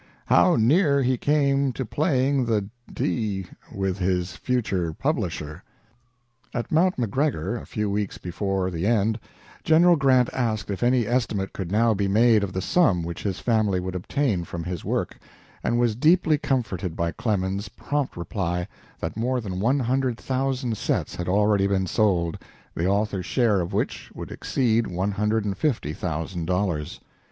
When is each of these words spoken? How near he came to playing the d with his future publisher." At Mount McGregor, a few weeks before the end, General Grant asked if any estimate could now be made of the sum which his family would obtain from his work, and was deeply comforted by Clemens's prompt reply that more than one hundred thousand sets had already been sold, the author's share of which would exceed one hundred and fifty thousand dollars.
How 0.25 0.55
near 0.55 1.03
he 1.03 1.15
came 1.15 1.71
to 1.73 1.85
playing 1.85 2.45
the 2.45 2.65
d 2.91 3.45
with 3.71 3.99
his 3.99 4.35
future 4.35 4.93
publisher." 4.93 5.61
At 6.55 6.71
Mount 6.71 6.97
McGregor, 6.97 7.61
a 7.61 7.67
few 7.67 7.87
weeks 7.87 8.17
before 8.17 8.71
the 8.71 8.87
end, 8.87 9.19
General 9.63 9.95
Grant 9.95 10.31
asked 10.33 10.71
if 10.71 10.81
any 10.81 11.05
estimate 11.05 11.53
could 11.53 11.71
now 11.71 11.93
be 11.93 12.07
made 12.07 12.43
of 12.43 12.51
the 12.51 12.63
sum 12.63 13.03
which 13.03 13.21
his 13.21 13.37
family 13.37 13.79
would 13.79 13.93
obtain 13.93 14.43
from 14.43 14.63
his 14.63 14.83
work, 14.83 15.19
and 15.63 15.77
was 15.79 15.95
deeply 15.95 16.39
comforted 16.39 16.95
by 16.95 17.11
Clemens's 17.11 17.69
prompt 17.69 18.17
reply 18.17 18.67
that 18.99 19.15
more 19.15 19.39
than 19.39 19.59
one 19.59 19.81
hundred 19.81 20.17
thousand 20.17 20.77
sets 20.77 21.13
had 21.13 21.27
already 21.29 21.67
been 21.67 21.85
sold, 21.85 22.39
the 22.73 22.87
author's 22.87 23.27
share 23.27 23.61
of 23.61 23.71
which 23.71 24.11
would 24.15 24.31
exceed 24.31 24.87
one 24.87 25.11
hundred 25.11 25.45
and 25.45 25.59
fifty 25.59 25.93
thousand 25.93 26.45
dollars. 26.47 26.99